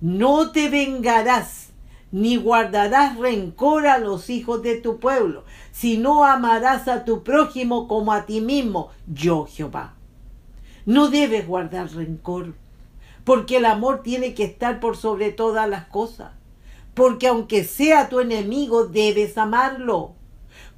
no 0.00 0.50
te 0.50 0.68
vengarás 0.68 1.67
ni 2.10 2.36
guardarás 2.36 3.18
rencor 3.18 3.86
a 3.86 3.98
los 3.98 4.30
hijos 4.30 4.62
de 4.62 4.76
tu 4.76 4.98
pueblo, 4.98 5.44
sino 5.72 6.24
amarás 6.24 6.88
a 6.88 7.04
tu 7.04 7.22
prójimo 7.22 7.88
como 7.88 8.12
a 8.12 8.26
ti 8.26 8.40
mismo, 8.40 8.90
yo 9.06 9.46
Jehová. 9.46 9.94
No 10.86 11.08
debes 11.08 11.46
guardar 11.46 11.90
rencor, 11.92 12.54
porque 13.24 13.58
el 13.58 13.66
amor 13.66 14.02
tiene 14.02 14.34
que 14.34 14.44
estar 14.44 14.80
por 14.80 14.96
sobre 14.96 15.32
todas 15.32 15.68
las 15.68 15.86
cosas. 15.86 16.32
Porque 16.94 17.28
aunque 17.28 17.62
sea 17.62 18.08
tu 18.08 18.20
enemigo, 18.20 18.86
debes 18.86 19.38
amarlo. 19.38 20.14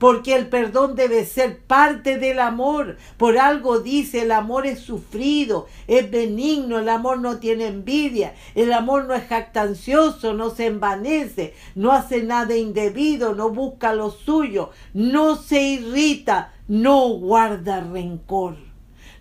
Porque 0.01 0.35
el 0.35 0.49
perdón 0.49 0.95
debe 0.95 1.27
ser 1.27 1.59
parte 1.59 2.17
del 2.17 2.41
amor. 2.41 2.97
Por 3.19 3.37
algo 3.39 3.81
dice, 3.81 4.23
el 4.23 4.33
amor 4.33 4.67
es 4.67 4.81
sufrido, 4.81 5.67
es 5.87 6.11
benigno, 6.11 6.79
el 6.79 6.89
amor 6.89 7.21
no 7.21 7.39
tiene 7.39 7.67
envidia, 7.67 8.35
el 8.55 8.73
amor 8.73 9.05
no 9.05 9.15
es 9.15 9.29
jactancioso, 9.29 10.33
no 10.33 10.49
se 10.49 10.67
envanece, 10.67 11.53
no 11.75 11.93
hace 11.93 12.23
nada 12.23 12.57
indebido, 12.57 13.35
no 13.35 13.51
busca 13.51 13.93
lo 13.93 14.11
suyo, 14.11 14.71
no 14.95 15.37
se 15.37 15.61
irrita, 15.61 16.55
no 16.67 17.11
guarda 17.11 17.81
rencor 17.81 18.57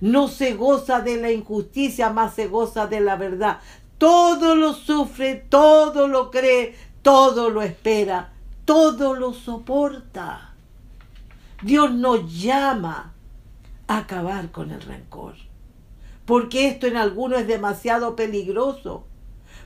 no 0.01 0.29
se 0.29 0.53
goza 0.53 1.01
de 1.01 1.19
la 1.19 1.29
injusticia, 1.29 2.09
más 2.09 2.35
se 2.35 2.47
goza 2.47 2.87
de 2.87 3.01
la 3.01 3.17
verdad. 3.17 3.59
todo 3.97 4.55
lo 4.55 4.73
sufre, 4.73 5.35
todo 5.35 6.07
lo 6.07 6.31
cree, 6.31 6.73
todo 7.01 7.49
lo 7.49 7.61
espera, 7.61 8.31
todo 8.63 9.13
lo 9.13 9.33
soporta. 9.33 10.48
Dios 11.61 11.91
nos 11.91 12.41
llama 12.41 13.13
a 13.87 13.97
acabar 13.97 14.51
con 14.51 14.71
el 14.71 14.81
rencor. 14.81 15.35
Porque 16.25 16.67
esto 16.67 16.87
en 16.87 16.95
algunos 16.95 17.41
es 17.41 17.47
demasiado 17.47 18.15
peligroso. 18.15 19.05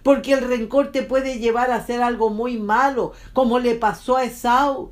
Porque 0.01 0.33
el 0.33 0.41
rencor 0.41 0.91
te 0.91 1.03
puede 1.03 1.39
llevar 1.39 1.71
a 1.71 1.75
hacer 1.75 2.01
algo 2.01 2.29
muy 2.29 2.57
malo, 2.57 3.13
como 3.33 3.59
le 3.59 3.75
pasó 3.75 4.17
a 4.17 4.23
Esaú, 4.25 4.91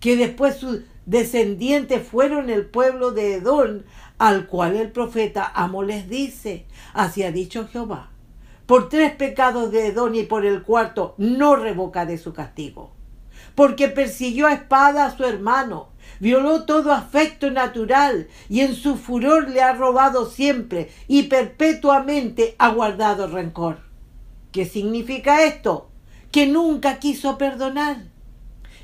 que 0.00 0.16
después 0.16 0.56
sus 0.56 0.80
descendientes 1.06 2.06
fueron 2.06 2.50
el 2.50 2.66
pueblo 2.66 3.10
de 3.10 3.34
Edom, 3.34 3.82
al 4.18 4.46
cual 4.46 4.76
el 4.76 4.90
profeta 4.90 5.50
Amo 5.54 5.82
les 5.82 6.08
dice, 6.08 6.66
así 6.94 7.22
ha 7.22 7.32
dicho 7.32 7.68
Jehová, 7.68 8.10
por 8.66 8.88
tres 8.88 9.12
pecados 9.14 9.70
de 9.70 9.88
Edom 9.88 10.14
y 10.14 10.22
por 10.22 10.46
el 10.46 10.62
cuarto 10.62 11.14
no 11.18 11.56
revocaré 11.56 12.18
su 12.18 12.32
castigo. 12.32 12.92
Porque 13.54 13.88
persiguió 13.88 14.46
a 14.46 14.54
espada 14.54 15.04
a 15.04 15.16
su 15.16 15.24
hermano, 15.24 15.90
violó 16.24 16.64
todo 16.64 16.90
afecto 16.90 17.50
natural 17.50 18.28
y 18.48 18.60
en 18.60 18.74
su 18.74 18.96
furor 18.96 19.50
le 19.50 19.60
ha 19.60 19.74
robado 19.74 20.24
siempre 20.24 20.88
y 21.06 21.24
perpetuamente 21.24 22.54
ha 22.58 22.70
guardado 22.70 23.26
rencor. 23.26 23.80
¿Qué 24.50 24.64
significa 24.64 25.44
esto? 25.44 25.90
Que 26.32 26.46
nunca 26.46 26.98
quiso 26.98 27.36
perdonar. 27.36 28.06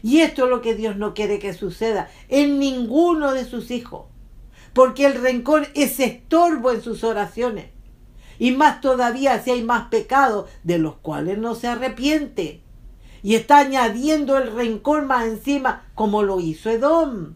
Y 0.02 0.20
esto 0.20 0.44
es 0.44 0.50
lo 0.50 0.60
que 0.60 0.74
Dios 0.74 0.98
no 0.98 1.14
quiere 1.14 1.38
que 1.38 1.54
suceda 1.54 2.10
en 2.28 2.58
ninguno 2.58 3.32
de 3.32 3.46
sus 3.46 3.70
hijos. 3.70 4.04
Porque 4.74 5.06
el 5.06 5.14
rencor 5.14 5.68
es 5.74 5.98
estorbo 5.98 6.72
en 6.72 6.82
sus 6.82 7.04
oraciones 7.04 7.70
y 8.38 8.50
más 8.50 8.82
todavía 8.82 9.42
si 9.42 9.50
hay 9.50 9.62
más 9.62 9.88
pecados 9.88 10.50
de 10.62 10.76
los 10.76 10.96
cuales 10.96 11.38
no 11.38 11.54
se 11.54 11.68
arrepiente. 11.68 12.60
Y 13.22 13.34
está 13.34 13.58
añadiendo 13.58 14.38
el 14.38 14.52
rencor 14.52 15.04
más 15.04 15.26
encima 15.26 15.84
como 15.94 16.22
lo 16.22 16.40
hizo 16.40 16.70
Edom. 16.70 17.34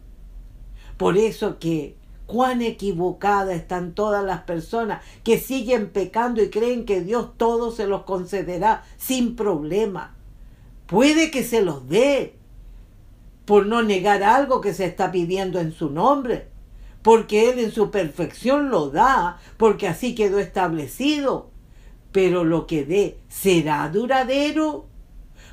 Por 0.97 1.19
eso 1.19 1.59
que 1.59 1.97
cuán 2.27 2.63
equivocadas 2.63 3.55
están 3.55 3.95
todas 3.95 4.25
las 4.25 4.43
personas 4.43 5.03
que 5.23 5.39
siguen 5.39 5.91
pecando 5.91 6.43
y 6.43 6.51
creen 6.51 6.87
que 6.87 7.03
Dios 7.03 7.37
todo 7.37 7.71
se 7.71 7.87
los 7.87 8.05
concederá 8.05 8.85
sin 8.97 9.37
problema. 9.37 10.15
Puede 10.87 11.31
que 11.31 11.45
se 11.45 11.63
los 11.63 11.89
dé 11.89 12.37
por 13.45 13.67
no 13.67 13.83
negar 13.83 14.23
algo 14.23 14.61
que 14.61 14.73
se 14.73 14.87
está 14.87 15.13
pidiendo 15.13 15.61
en 15.61 15.73
su 15.73 15.91
nombre 15.91 16.55
porque 17.05 17.51
Él 17.51 17.59
en 17.59 17.71
su 17.71 17.91
perfección 17.91 18.71
lo 18.71 18.89
da, 18.89 19.39
porque 19.59 19.87
así 19.87 20.15
quedó 20.15 20.39
establecido. 20.39 21.51
Pero 22.13 22.45
lo 22.45 22.67
que 22.67 22.87
dé 22.87 23.19
será 23.29 23.91
duradero, 23.91 24.87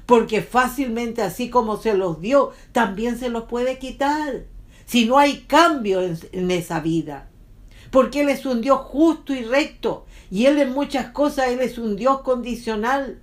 porque 0.05 0.41
fácilmente 0.41 1.21
así 1.21 1.49
como 1.49 1.77
se 1.77 1.93
los 1.95 2.19
dio, 2.21 2.51
también 2.71 3.17
se 3.17 3.29
los 3.29 3.43
puede 3.43 3.79
quitar, 3.79 4.45
si 4.85 5.05
no 5.05 5.17
hay 5.17 5.41
cambio 5.41 6.01
en, 6.01 6.51
esa 6.51 6.79
vida. 6.79 7.29
Porque 7.91 8.21
Él 8.21 8.29
es 8.29 8.45
un 8.45 8.61
Dios 8.61 8.79
justo 8.81 9.33
y 9.33 9.43
recto, 9.43 10.05
y 10.29 10.45
Él 10.45 10.59
en 10.59 10.73
muchas 10.73 11.07
cosas, 11.11 11.47
Él 11.49 11.59
es 11.61 11.77
un 11.77 11.95
Dios 11.95 12.21
condicional. 12.21 13.21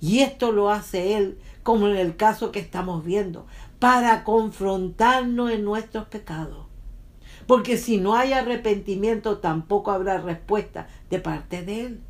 Y 0.00 0.20
esto 0.20 0.52
lo 0.52 0.70
hace 0.70 1.16
Él, 1.16 1.38
como 1.62 1.88
en 1.88 1.96
el 1.96 2.16
caso 2.16 2.52
que 2.52 2.60
estamos 2.60 3.04
viendo, 3.04 3.46
para 3.78 4.24
confrontarnos 4.24 5.50
en 5.50 5.64
nuestros 5.64 6.06
pecados 6.06 6.64
porque 7.46 7.76
si 7.76 7.98
no 7.98 8.14
hay 8.14 8.32
arrepentimiento 8.32 9.38
tampoco 9.38 9.90
habrá 9.90 10.18
respuesta 10.18 10.88
de 11.10 11.18
parte 11.18 11.62
de 11.62 11.80
Él. 11.86 12.00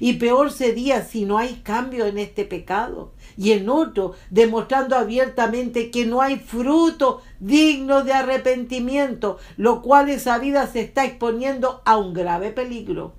Y 0.00 0.14
peor 0.14 0.50
sería 0.50 1.04
si 1.04 1.26
no 1.26 1.36
hay 1.36 1.60
cambio 1.62 2.06
en 2.06 2.16
este 2.16 2.46
pecado 2.46 3.12
y 3.36 3.52
en 3.52 3.68
otro, 3.68 4.14
demostrando 4.30 4.96
abiertamente 4.96 5.90
que 5.90 6.06
no 6.06 6.22
hay 6.22 6.36
fruto 6.36 7.22
digno 7.38 8.02
de 8.02 8.14
arrepentimiento, 8.14 9.38
lo 9.58 9.82
cual 9.82 10.08
esa 10.08 10.38
vida 10.38 10.66
se 10.66 10.80
está 10.80 11.04
exponiendo 11.04 11.82
a 11.84 11.98
un 11.98 12.14
grave 12.14 12.50
peligro. 12.50 13.14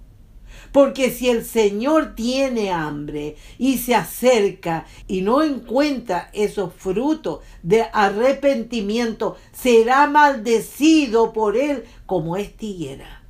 Porque 0.71 1.11
si 1.11 1.29
el 1.29 1.45
Señor 1.45 2.15
tiene 2.15 2.71
hambre 2.71 3.35
y 3.57 3.77
se 3.77 3.93
acerca 3.93 4.85
y 5.07 5.21
no 5.21 5.43
encuentra 5.43 6.29
esos 6.33 6.73
frutos 6.73 7.41
de 7.61 7.85
arrepentimiento, 7.93 9.37
será 9.51 10.07
maldecido 10.07 11.33
por 11.33 11.57
él 11.57 11.83
como 12.05 12.37
estiguera. 12.37 13.23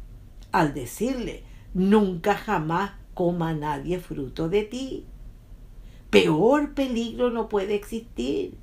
Al 0.51 0.73
decirle, 0.73 1.43
nunca 1.73 2.35
jamás 2.35 2.91
coma 3.13 3.53
nadie 3.53 3.99
fruto 3.99 4.49
de 4.49 4.63
ti. 4.63 5.05
Peor 6.09 6.73
peligro 6.73 7.29
no 7.29 7.49
puede 7.49 7.75
existir. 7.75 8.55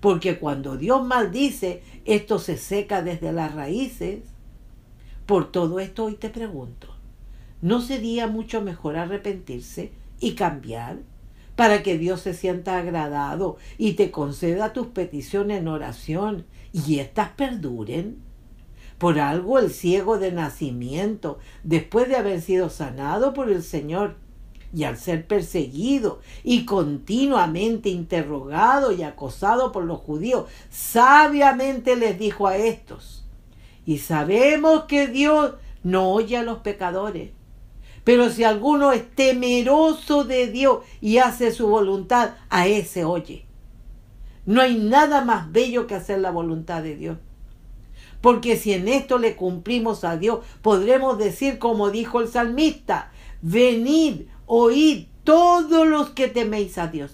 Porque 0.00 0.38
cuando 0.38 0.76
Dios 0.76 1.04
maldice, 1.04 1.82
esto 2.04 2.38
se 2.38 2.56
seca 2.56 3.02
desde 3.02 3.32
las 3.32 3.54
raíces. 3.54 4.22
Por 5.26 5.50
todo 5.50 5.80
esto 5.80 6.04
hoy 6.04 6.16
te 6.16 6.28
pregunto, 6.28 6.88
¿no 7.62 7.80
sería 7.80 8.26
mucho 8.26 8.60
mejor 8.60 8.96
arrepentirse 8.96 9.92
y 10.20 10.34
cambiar 10.34 10.98
para 11.56 11.82
que 11.82 11.96
Dios 11.96 12.20
se 12.20 12.34
sienta 12.34 12.76
agradado 12.76 13.56
y 13.78 13.92
te 13.94 14.10
conceda 14.10 14.72
tus 14.72 14.88
peticiones 14.88 15.60
en 15.60 15.68
oración 15.68 16.44
y 16.72 16.98
éstas 16.98 17.30
perduren? 17.30 18.23
Por 18.98 19.18
algo 19.18 19.58
el 19.58 19.70
ciego 19.70 20.18
de 20.18 20.32
nacimiento, 20.32 21.38
después 21.62 22.08
de 22.08 22.16
haber 22.16 22.40
sido 22.40 22.70
sanado 22.70 23.34
por 23.34 23.50
el 23.50 23.62
Señor, 23.62 24.16
y 24.74 24.84
al 24.84 24.98
ser 24.98 25.26
perseguido 25.26 26.20
y 26.42 26.64
continuamente 26.64 27.90
interrogado 27.90 28.90
y 28.90 29.04
acosado 29.04 29.70
por 29.70 29.84
los 29.84 30.00
judíos, 30.00 30.46
sabiamente 30.68 31.94
les 31.96 32.18
dijo 32.18 32.48
a 32.48 32.56
estos, 32.56 33.24
y 33.86 33.98
sabemos 33.98 34.84
que 34.84 35.06
Dios 35.06 35.54
no 35.84 36.10
oye 36.10 36.36
a 36.36 36.42
los 36.42 36.58
pecadores, 36.58 37.30
pero 38.02 38.28
si 38.30 38.44
alguno 38.44 38.92
es 38.92 39.08
temeroso 39.14 40.24
de 40.24 40.48
Dios 40.48 40.80
y 41.00 41.18
hace 41.18 41.52
su 41.52 41.68
voluntad, 41.68 42.32
a 42.50 42.66
ese 42.66 43.04
oye. 43.04 43.46
No 44.44 44.60
hay 44.60 44.76
nada 44.76 45.24
más 45.24 45.50
bello 45.52 45.86
que 45.86 45.94
hacer 45.94 46.18
la 46.18 46.30
voluntad 46.30 46.82
de 46.82 46.96
Dios. 46.96 47.18
Porque 48.20 48.56
si 48.56 48.72
en 48.72 48.88
esto 48.88 49.18
le 49.18 49.36
cumplimos 49.36 50.04
a 50.04 50.16
Dios, 50.16 50.40
podremos 50.62 51.18
decir 51.18 51.58
como 51.58 51.90
dijo 51.90 52.20
el 52.20 52.28
salmista, 52.28 53.12
venid, 53.42 54.22
oíd 54.46 55.06
todos 55.24 55.86
los 55.86 56.10
que 56.10 56.28
teméis 56.28 56.78
a 56.78 56.86
Dios. 56.86 57.12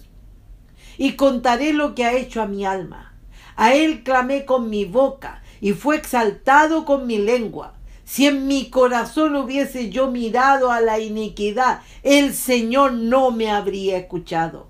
Y 0.97 1.13
contaré 1.13 1.73
lo 1.73 1.95
que 1.95 2.05
ha 2.05 2.13
hecho 2.13 2.41
a 2.41 2.47
mi 2.47 2.65
alma. 2.65 3.13
A 3.55 3.73
él 3.73 4.03
clamé 4.03 4.45
con 4.45 4.69
mi 4.69 4.85
boca 4.85 5.41
y 5.59 5.73
fue 5.73 5.95
exaltado 5.95 6.85
con 6.85 7.07
mi 7.07 7.17
lengua. 7.17 7.75
Si 8.03 8.25
en 8.27 8.47
mi 8.47 8.69
corazón 8.69 9.35
hubiese 9.35 9.89
yo 9.89 10.11
mirado 10.11 10.71
a 10.71 10.81
la 10.81 10.99
iniquidad, 10.99 11.81
el 12.03 12.33
Señor 12.33 12.93
no 12.93 13.31
me 13.31 13.49
habría 13.51 13.97
escuchado. 13.97 14.67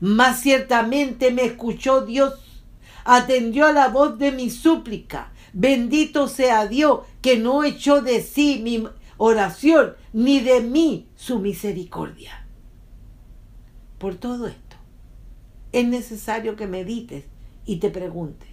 Mas 0.00 0.40
ciertamente 0.40 1.30
me 1.32 1.44
escuchó 1.44 2.00
Dios, 2.00 2.34
atendió 3.04 3.66
a 3.66 3.72
la 3.72 3.88
voz 3.88 4.18
de 4.18 4.32
mi 4.32 4.48
súplica. 4.48 5.31
Bendito 5.52 6.28
sea 6.28 6.66
Dios 6.66 7.00
que 7.20 7.38
no 7.38 7.64
echó 7.64 8.00
de 8.00 8.22
sí 8.22 8.60
mi 8.62 8.86
oración, 9.18 9.94
ni 10.12 10.40
de 10.40 10.60
mí 10.60 11.08
su 11.14 11.38
misericordia. 11.38 12.46
Por 13.98 14.14
todo 14.16 14.46
esto, 14.48 14.76
es 15.72 15.86
necesario 15.86 16.56
que 16.56 16.66
medites 16.66 17.24
y 17.64 17.76
te 17.76 17.90
preguntes, 17.90 18.48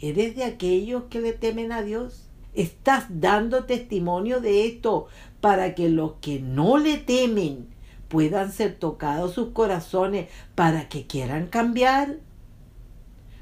¿eres 0.00 0.36
de 0.36 0.44
aquellos 0.44 1.04
que 1.10 1.20
le 1.20 1.32
temen 1.32 1.72
a 1.72 1.82
Dios? 1.82 2.28
Estás 2.54 3.04
dando 3.10 3.64
testimonio 3.64 4.40
de 4.40 4.66
esto 4.66 5.08
para 5.40 5.74
que 5.74 5.90
los 5.90 6.14
que 6.22 6.40
no 6.40 6.78
le 6.78 6.96
temen 6.96 7.68
puedan 8.08 8.52
ser 8.52 8.78
tocados 8.78 9.34
sus 9.34 9.48
corazones 9.50 10.28
para 10.54 10.88
que 10.88 11.06
quieran 11.06 11.48
cambiar. 11.48 12.16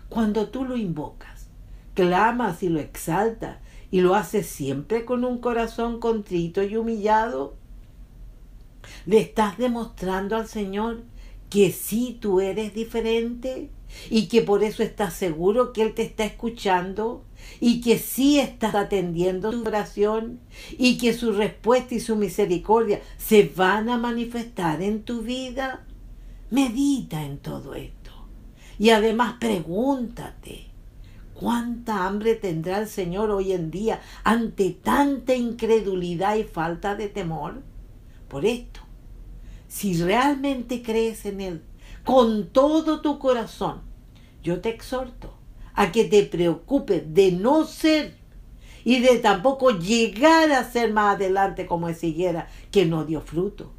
Cuando 0.09 0.49
tú 0.49 0.65
lo 0.65 0.77
invocas, 0.77 1.34
clamas 1.95 2.63
y 2.63 2.69
lo 2.69 2.81
exaltas 2.81 3.59
y 3.91 4.01
lo 4.01 4.15
haces 4.15 4.47
siempre 4.47 5.05
con 5.05 5.25
un 5.25 5.39
corazón 5.39 6.01
contrito 6.01 6.63
y 6.63 6.77
humillado, 6.77 7.55
le 9.07 9.19
estás 9.19 9.57
demostrando 9.57 10.37
al 10.37 10.49
Señor 10.49 11.05
que 11.49 11.71
sí 11.71 12.19
tú 12.21 12.41
eres 12.41 12.75
diferente 12.75 13.71
y 14.11 14.27
que 14.27 14.43
por 14.43 14.65
eso 14.65 14.83
estás 14.83 15.15
seguro 15.15 15.73
que 15.73 15.83
Él 15.83 15.95
te 15.95 16.03
está 16.03 16.25
escuchando 16.25 17.25
y 17.61 17.81
que 17.81 17.99
sí 17.99 18.41
estás 18.41 18.75
atendiendo 18.75 19.51
tu 19.51 19.67
oración 19.67 20.41
y 20.77 20.99
que 20.99 21.13
su 21.13 21.33
respuesta 21.33 21.95
y 21.95 22.01
su 22.01 22.17
misericordia 22.17 23.01
se 23.17 23.51
van 23.55 23.89
a 23.89 23.99
manifestar 23.99 24.83
en 24.83 25.03
tu 25.05 25.23
vida. 25.23 25.87
Medita 26.51 27.25
en 27.25 27.39
todo 27.39 27.75
esto 27.75 28.05
y 28.79 28.91
además 28.91 29.37
pregúntate. 29.39 30.74
¿Cuánta 31.35 32.07
hambre 32.07 32.37
tendrá 32.37 32.79
el 32.79 32.89
Señor 32.89 33.31
hoy 33.31 33.53
en 33.53 33.71
día 33.71 34.01
ante 34.23 34.71
tanta 34.71 35.35
incredulidad 35.35 36.37
y 36.37 36.45
falta 36.45 36.95
de 36.95 37.09
temor? 37.09 37.63
Por 38.29 38.45
esto, 38.45 38.81
si 39.67 40.01
realmente 40.01 40.83
crees 40.83 41.27
en 41.27 41.41
Él 41.41 41.63
con 42.05 42.49
todo 42.51 43.01
tu 43.01 43.19
corazón, 43.19 43.83
yo 44.43 44.61
te 44.61 44.69
exhorto 44.69 45.35
a 45.75 45.91
que 45.91 46.05
te 46.05 46.23
preocupes 46.23 47.03
de 47.13 47.33
no 47.33 47.65
ser 47.65 48.17
y 48.85 49.01
de 49.01 49.19
tampoco 49.19 49.71
llegar 49.71 50.53
a 50.53 50.71
ser 50.71 50.93
más 50.93 51.17
adelante 51.17 51.67
como 51.67 51.89
es 51.89 52.05
higuera 52.05 52.49
que 52.71 52.87
no 52.87 53.05
dio 53.05 53.21
fruto 53.21 53.73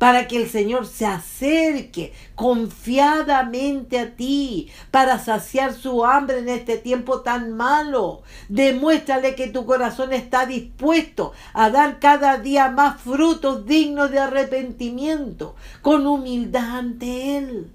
para 0.00 0.28
que 0.28 0.38
el 0.38 0.48
Señor 0.48 0.86
se 0.86 1.04
acerque 1.04 2.14
confiadamente 2.34 3.98
a 3.98 4.16
ti, 4.16 4.70
para 4.90 5.18
saciar 5.18 5.74
su 5.74 6.06
hambre 6.06 6.38
en 6.38 6.48
este 6.48 6.78
tiempo 6.78 7.20
tan 7.20 7.54
malo. 7.54 8.22
Demuéstrale 8.48 9.34
que 9.34 9.48
tu 9.48 9.66
corazón 9.66 10.14
está 10.14 10.46
dispuesto 10.46 11.34
a 11.52 11.68
dar 11.68 11.98
cada 11.98 12.38
día 12.38 12.70
más 12.70 12.98
frutos 13.02 13.66
dignos 13.66 14.10
de 14.10 14.20
arrepentimiento, 14.20 15.54
con 15.82 16.06
humildad 16.06 16.78
ante 16.78 17.36
Él 17.36 17.70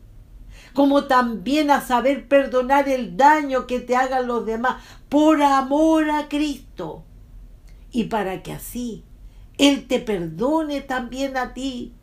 como 0.74 1.06
también 1.06 1.72
a 1.72 1.80
saber 1.80 2.28
perdonar 2.28 2.90
el 2.90 3.16
daño 3.16 3.66
que 3.66 3.80
te 3.80 3.96
hagan 3.96 4.28
los 4.28 4.46
demás 4.46 4.84
por 5.08 5.42
amor 5.42 6.10
a 6.10 6.28
Cristo. 6.28 7.04
Y 7.92 8.06
para 8.06 8.44
que 8.44 8.52
así 8.52 9.06
Él 9.58 9.88
te 9.88 10.00
perdone 10.00 10.82
también 10.82 11.38
a 11.38 11.54
ti 11.54 11.94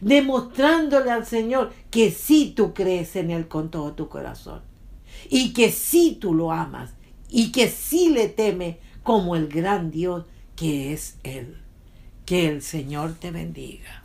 demostrándole 0.00 1.10
al 1.10 1.26
Señor 1.26 1.72
que 1.90 2.10
sí 2.10 2.52
tú 2.54 2.74
crees 2.74 3.16
en 3.16 3.30
Él 3.30 3.48
con 3.48 3.70
todo 3.70 3.92
tu 3.92 4.08
corazón 4.08 4.62
y 5.28 5.52
que 5.52 5.70
sí 5.70 6.16
tú 6.20 6.34
lo 6.34 6.52
amas 6.52 6.94
y 7.28 7.52
que 7.52 7.68
sí 7.68 8.10
le 8.10 8.28
teme 8.28 8.78
como 9.02 9.36
el 9.36 9.48
gran 9.48 9.90
Dios 9.90 10.24
que 10.56 10.92
es 10.92 11.18
Él. 11.22 11.62
Que 12.26 12.48
el 12.48 12.62
Señor 12.62 13.14
te 13.14 13.30
bendiga. 13.30 14.04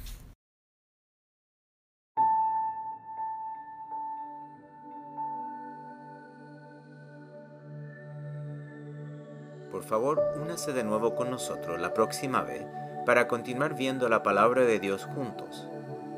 Por 9.72 9.84
favor, 9.84 10.24
únase 10.42 10.72
de 10.72 10.84
nuevo 10.84 11.16
con 11.16 11.30
nosotros 11.30 11.80
la 11.80 11.94
próxima 11.94 12.42
vez 12.42 12.66
para 13.06 13.28
continuar 13.28 13.76
viendo 13.76 14.08
la 14.10 14.24
palabra 14.24 14.64
de 14.64 14.80
Dios 14.80 15.04
juntos. 15.04 15.68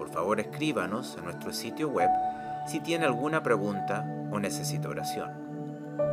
Por 0.07 0.15
favor 0.15 0.39
escríbanos 0.39 1.17
en 1.17 1.25
nuestro 1.25 1.51
sitio 1.51 1.89
web 1.89 2.09
si 2.65 2.79
tiene 2.79 3.03
alguna 3.03 3.43
pregunta 3.43 4.05
o 4.31 4.39
necesita 4.39 4.87
oración. 4.87 5.29